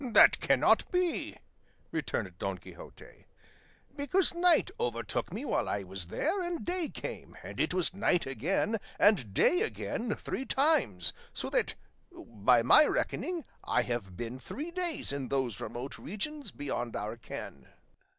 "That 0.03 0.39
cannot 0.39 0.89
be," 0.89 1.37
returned 1.91 2.39
Don 2.39 2.57
Quixote, 2.57 3.27
"because 3.95 4.33
night 4.33 4.71
overtook 4.79 5.31
me 5.31 5.45
while 5.45 5.69
I 5.69 5.83
was 5.83 6.07
there, 6.07 6.41
and 6.41 6.65
day 6.65 6.89
came, 6.89 7.37
and 7.43 7.59
it 7.59 7.71
was 7.71 7.93
night 7.93 8.25
again 8.25 8.79
and 8.97 9.31
day 9.31 9.61
again 9.61 10.15
three 10.15 10.43
times; 10.47 11.13
so 11.33 11.51
that, 11.51 11.75
by 12.11 12.63
my 12.63 12.83
reckoning, 12.85 13.45
I 13.63 13.83
have 13.83 14.17
been 14.17 14.39
three 14.39 14.71
days 14.71 15.13
in 15.13 15.27
those 15.27 15.61
remote 15.61 15.99
regions 15.99 16.49
beyond 16.51 16.95
our 16.95 17.15
ken." 17.15 17.67